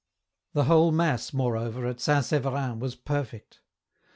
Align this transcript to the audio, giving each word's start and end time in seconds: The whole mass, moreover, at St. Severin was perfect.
The 0.53 0.63
whole 0.63 0.91
mass, 0.91 1.31
moreover, 1.31 1.85
at 1.85 1.99
St. 1.99 2.25
Severin 2.25 2.79
was 2.79 2.95
perfect. 2.95 3.59